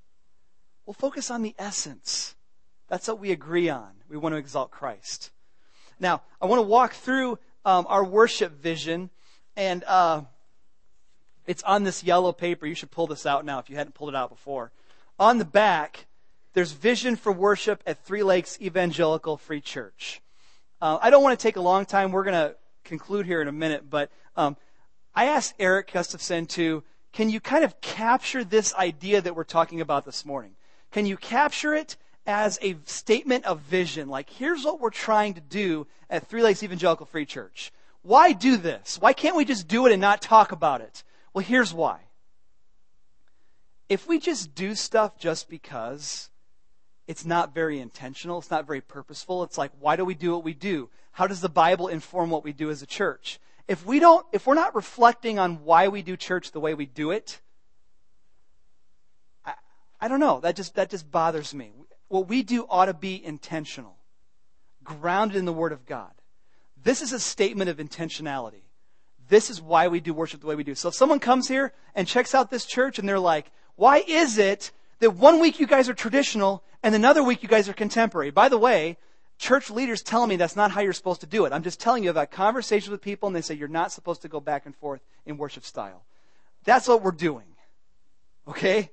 [0.86, 2.34] We'll focus on the essence.
[2.88, 3.90] That's what we agree on.
[4.08, 5.30] We want to exalt Christ.
[5.98, 9.10] Now, I want to walk through um, our worship vision,
[9.56, 10.22] and uh,
[11.46, 12.66] it's on this yellow paper.
[12.66, 14.70] You should pull this out now if you hadn't pulled it out before.
[15.18, 16.06] On the back,
[16.52, 20.20] there's vision for worship at Three Lakes Evangelical Free Church.
[20.80, 22.12] Uh, I don't want to take a long time.
[22.12, 24.56] We're going to conclude here in a minute, but um,
[25.14, 29.80] I asked Eric Gustafson to, can you kind of capture this idea that we're talking
[29.80, 30.52] about this morning?
[30.90, 34.08] Can you capture it as a statement of vision?
[34.08, 37.72] Like, here's what we're trying to do at Three Lakes Evangelical Free Church.
[38.02, 39.00] Why do this?
[39.00, 41.04] Why can't we just do it and not talk about it?
[41.32, 42.00] Well, here's why.
[43.88, 46.30] If we just do stuff just because,
[47.06, 48.38] it's not very intentional.
[48.38, 49.42] It's not very purposeful.
[49.42, 50.88] It's like, why do we do what we do?
[51.12, 53.38] How does the Bible inform what we do as a church?
[53.68, 56.86] If we don't, if we're not reflecting on why we do church the way we
[56.86, 57.40] do it,
[59.44, 59.54] I,
[60.00, 60.40] I don't know.
[60.40, 61.72] That just, that just bothers me.
[62.08, 63.96] What we do ought to be intentional,
[64.82, 66.12] grounded in the Word of God.
[66.82, 68.62] This is a statement of intentionality.
[69.28, 70.74] This is why we do worship the way we do.
[70.74, 74.36] So if someone comes here and checks out this church and they're like, why is
[74.36, 74.70] it
[75.00, 78.30] that one week you guys are traditional and another week you guys are contemporary.
[78.30, 78.96] By the way,
[79.38, 81.52] church leaders tell me that's not how you're supposed to do it.
[81.52, 84.28] I'm just telling you about conversations with people and they say you're not supposed to
[84.28, 86.04] go back and forth in worship style.
[86.64, 87.46] That's what we're doing.
[88.48, 88.90] Okay?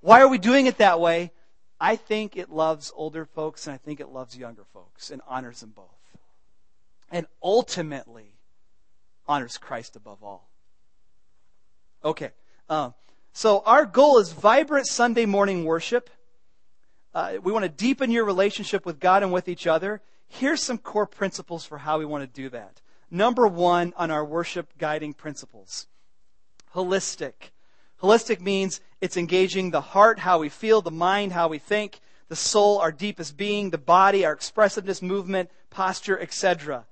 [0.00, 1.32] Why are we doing it that way?
[1.80, 5.60] I think it loves older folks and I think it loves younger folks and honors
[5.60, 5.88] them both.
[7.10, 8.32] And ultimately
[9.26, 10.48] honors Christ above all.
[12.04, 12.30] Okay.
[12.68, 12.94] Um,
[13.34, 16.08] so our goal is vibrant Sunday morning worship.
[17.12, 20.00] Uh, we want to deepen your relationship with God and with each other.
[20.28, 22.80] Here's some core principles for how we want to do that.
[23.10, 25.88] Number one on our worship guiding principles
[26.76, 27.50] holistic.
[28.00, 32.36] Holistic means it's engaging the heart, how we feel, the mind, how we think, the
[32.36, 36.86] soul, our deepest being, the body, our expressiveness, movement, posture, etc.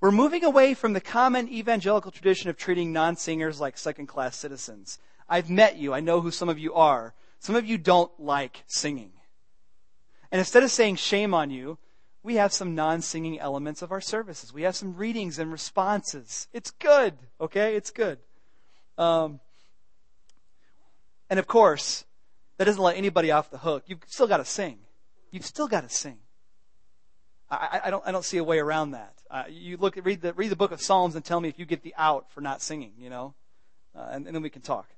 [0.00, 4.36] We're moving away from the common evangelical tradition of treating non singers like second class
[4.36, 4.98] citizens.
[5.30, 5.94] I've met you.
[5.94, 7.14] I know who some of you are.
[7.38, 9.12] Some of you don't like singing.
[10.32, 11.78] And instead of saying shame on you,
[12.22, 14.52] we have some non singing elements of our services.
[14.52, 16.48] We have some readings and responses.
[16.52, 17.76] It's good, okay?
[17.76, 18.18] It's good.
[18.98, 19.40] Um,
[21.30, 22.04] and of course,
[22.58, 23.84] that doesn't let anybody off the hook.
[23.86, 24.78] You've still got to sing.
[25.30, 26.18] You've still got to sing.
[27.50, 29.14] I, I, don't, I don't see a way around that.
[29.30, 31.64] Uh, you look read the, read the book of Psalms and tell me if you
[31.64, 33.34] get the out for not singing, you know?
[33.94, 34.88] Uh, and, and, then we can talk.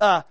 [0.00, 0.22] Uh,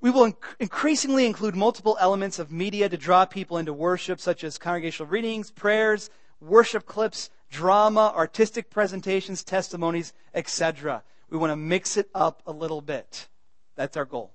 [0.00, 4.44] we will inc- increasingly include multiple elements of media to draw people into worship, such
[4.44, 11.02] as congregational readings, prayers, worship clips, drama, artistic presentations, testimonies, etc.
[11.28, 13.28] We want to mix it up a little bit.
[13.76, 14.32] That's our goal.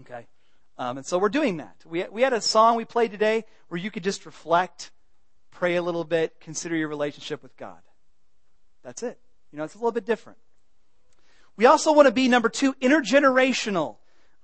[0.00, 0.26] Okay?
[0.78, 1.76] Um, and so we're doing that.
[1.86, 4.90] We, we had a song we played today where you could just reflect
[5.50, 7.80] pray a little bit, consider your relationship with God.
[8.82, 9.18] That's it.
[9.52, 10.38] You know, it's a little bit different.
[11.60, 13.96] We also want to be, number two, intergenerational.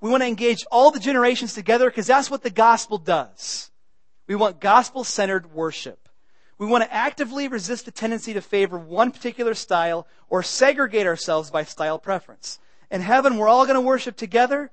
[0.03, 3.71] We want to engage all the generations together because that's what the gospel does.
[4.27, 6.11] We want gospel centered worship.
[6.59, 11.51] We want to actively resist the tendency to favor one particular style or segregate ourselves
[11.51, 12.59] by style preference.
[12.91, 14.71] In heaven, we're all going to worship together.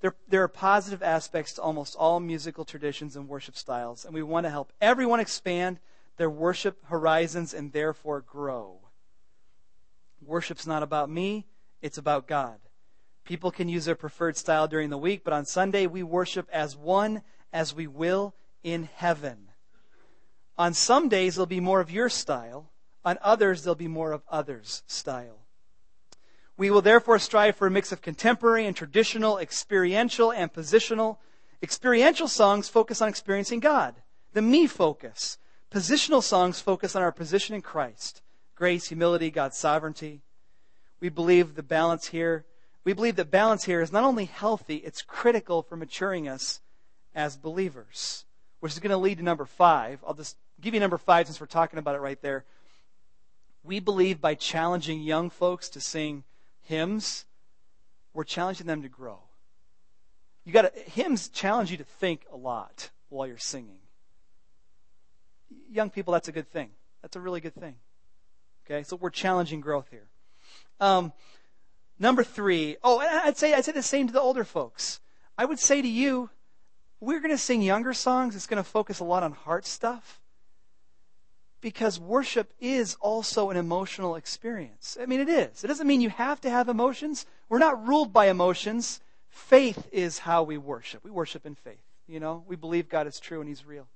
[0.00, 4.24] There, there are positive aspects to almost all musical traditions and worship styles, and we
[4.24, 5.78] want to help everyone expand
[6.16, 8.80] their worship horizons and therefore grow.
[10.20, 11.46] Worship's not about me,
[11.82, 12.58] it's about God.
[13.24, 16.76] People can use their preferred style during the week, but on Sunday we worship as
[16.76, 17.22] one
[17.52, 19.48] as we will in heaven.
[20.58, 22.70] On some days there'll be more of your style,
[23.04, 25.46] on others there'll be more of others' style.
[26.56, 31.18] We will therefore strive for a mix of contemporary and traditional, experiential and positional.
[31.62, 33.96] Experiential songs focus on experiencing God.
[34.32, 35.38] The me focus.
[35.70, 38.22] Positional songs focus on our position in Christ.
[38.54, 40.22] Grace, humility, God's sovereignty.
[41.00, 42.44] We believe the balance here,
[42.84, 46.60] we believe that balance here is not only healthy, it's critical for maturing us
[47.14, 48.24] as believers.
[48.60, 50.02] Which is going to lead to number five.
[50.06, 52.44] I'll just give you number five since we're talking about it right there.
[53.62, 56.24] We believe by challenging young folks to sing
[56.62, 57.26] hymns,
[58.14, 59.18] we're challenging them to grow.
[60.44, 63.78] You got hymns challenge you to think a lot while you're singing.
[65.70, 66.70] Young people, that's a good thing.
[67.02, 67.74] That's a really good thing.
[68.64, 70.06] Okay, so we're challenging growth here.
[70.80, 71.12] Um,
[71.98, 72.76] number three.
[72.82, 75.00] Oh, I'd say I'd say the same to the older folks.
[75.38, 76.30] I would say to you,
[77.00, 78.34] we're going to sing younger songs.
[78.34, 80.20] It's going to focus a lot on heart stuff
[81.60, 84.96] because worship is also an emotional experience.
[85.00, 85.64] I mean, it is.
[85.64, 87.26] It doesn't mean you have to have emotions.
[87.48, 89.00] We're not ruled by emotions.
[89.28, 91.04] Faith is how we worship.
[91.04, 91.82] We worship in faith.
[92.06, 93.88] You know, we believe God is true and He's real.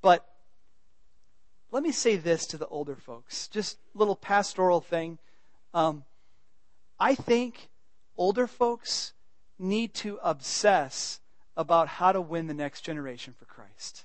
[0.00, 0.26] But
[1.70, 5.18] let me say this to the older folks, just a little pastoral thing.
[5.74, 6.04] Um,
[6.98, 7.68] I think
[8.16, 9.12] older folks
[9.58, 11.20] need to obsess
[11.56, 14.04] about how to win the next generation for Christ.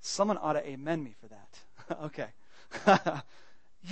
[0.00, 1.98] Someone ought to amen me for that.
[2.04, 3.22] okay.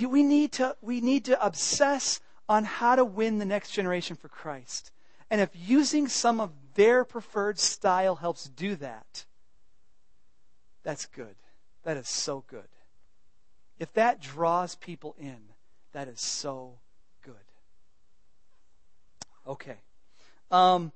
[0.07, 4.27] we, need to, we need to obsess on how to win the next generation for
[4.27, 4.91] Christ.
[5.29, 9.25] And if using some of their preferred style helps do that,
[10.83, 11.35] that's good.
[11.83, 12.67] That is so good.
[13.77, 15.37] If that draws people in,
[15.93, 16.73] that is so
[17.23, 17.33] good.
[19.47, 19.77] Okay.
[20.51, 20.91] Um,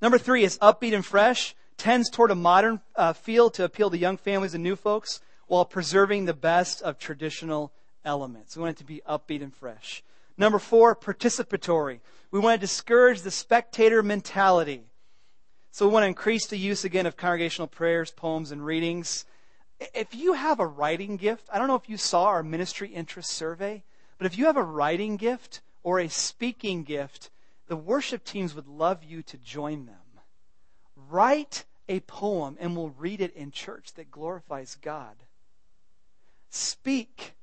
[0.00, 3.98] number three is upbeat and fresh tends toward a modern uh, feel to appeal to
[3.98, 7.72] young families and new folks while preserving the best of traditional
[8.04, 8.56] elements.
[8.56, 10.02] We want it to be upbeat and fresh.
[10.36, 12.00] Number four, participatory.
[12.30, 14.84] We want to discourage the spectator mentality.
[15.72, 19.24] So we want to increase the use again of congregational prayers, poems, and readings.
[19.94, 23.30] If you have a writing gift, I don't know if you saw our ministry interest
[23.30, 23.82] survey,
[24.22, 27.28] but if you have a writing gift or a speaking gift,
[27.66, 29.96] the worship teams would love you to join them.
[30.94, 35.16] Write a poem and we'll read it in church that glorifies God.
[36.50, 37.34] Speak.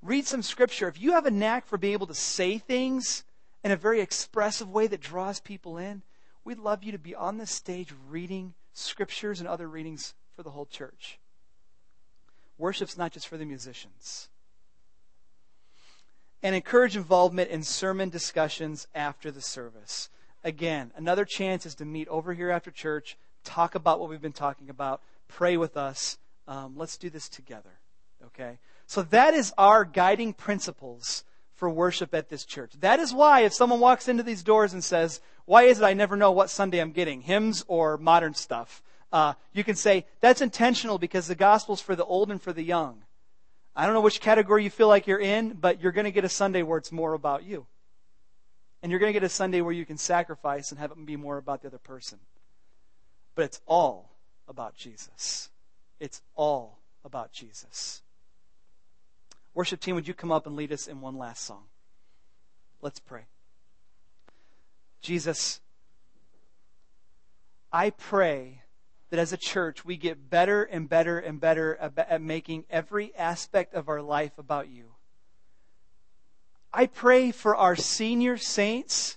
[0.00, 0.86] Read some scripture.
[0.86, 3.24] If you have a knack for being able to say things
[3.64, 6.02] in a very expressive way that draws people in,
[6.44, 10.50] we'd love you to be on the stage reading scriptures and other readings for the
[10.50, 11.18] whole church.
[12.58, 14.28] Worship's not just for the musicians.
[16.42, 20.08] And encourage involvement in sermon discussions after the service.
[20.44, 24.32] Again, another chance is to meet over here after church, talk about what we've been
[24.32, 26.18] talking about, pray with us.
[26.46, 27.80] Um, let's do this together.
[28.26, 28.58] Okay?
[28.86, 31.24] So that is our guiding principles
[31.54, 32.72] for worship at this church.
[32.80, 35.92] That is why if someone walks into these doors and says, why is it I
[35.92, 38.80] never know what Sunday I'm getting, hymns or modern stuff?
[39.12, 42.62] Uh, you can say, that's intentional because the gospel's for the old and for the
[42.62, 43.02] young.
[43.74, 46.24] I don't know which category you feel like you're in, but you're going to get
[46.24, 47.66] a Sunday where it's more about you.
[48.82, 51.16] And you're going to get a Sunday where you can sacrifice and have it be
[51.16, 52.18] more about the other person.
[53.34, 54.10] But it's all
[54.48, 55.50] about Jesus.
[56.00, 58.02] It's all about Jesus.
[59.54, 61.64] Worship team, would you come up and lead us in one last song?
[62.80, 63.26] Let's pray.
[65.00, 65.60] Jesus,
[67.72, 68.62] I pray
[69.10, 73.74] that as a church we get better and better and better at making every aspect
[73.74, 74.94] of our life about you.
[76.72, 79.16] I pray for our senior saints.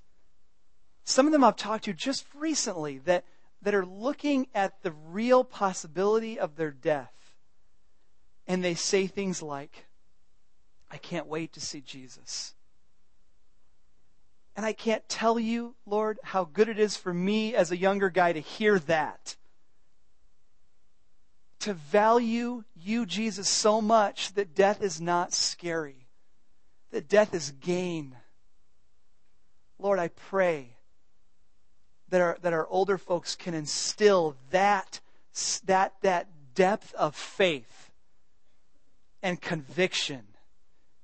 [1.03, 3.25] Some of them I've talked to just recently that,
[3.61, 7.13] that are looking at the real possibility of their death.
[8.47, 9.85] And they say things like,
[10.89, 12.55] I can't wait to see Jesus.
[14.55, 18.09] And I can't tell you, Lord, how good it is for me as a younger
[18.09, 19.35] guy to hear that.
[21.61, 26.07] To value you, Jesus, so much that death is not scary,
[26.91, 28.15] that death is gain.
[29.77, 30.75] Lord, I pray
[32.09, 34.99] that our, that our older folks can instill that,
[35.65, 37.91] that, that depth of faith
[39.21, 40.23] and conviction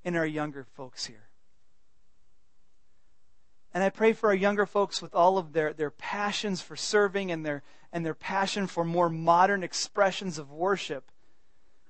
[0.04, 1.27] in our younger folks here.
[3.78, 7.32] And I pray for our younger folks with all of their, their passions for serving
[7.32, 7.62] and their,
[7.94, 11.12] and their passion for more modern expressions of worship.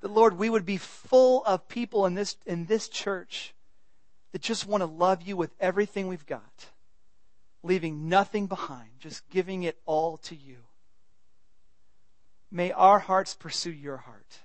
[0.02, 3.54] That, Lord, we would be full of people in this, in this church
[4.34, 6.66] that just want to love you with everything we've got,
[7.64, 10.58] leaving nothing behind, just giving it all to you.
[12.52, 14.40] May our hearts pursue your heart.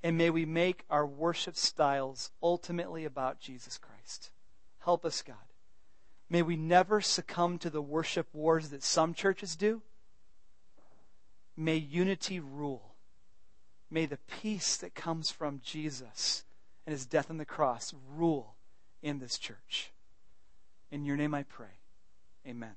[0.00, 4.30] And may we make our worship styles ultimately about Jesus Christ.
[4.78, 5.34] Help us, God.
[6.32, 9.82] May we never succumb to the worship wars that some churches do.
[11.58, 12.94] May unity rule.
[13.90, 16.44] May the peace that comes from Jesus
[16.86, 18.54] and his death on the cross rule
[19.02, 19.92] in this church.
[20.90, 21.80] In your name I pray.
[22.48, 22.76] Amen.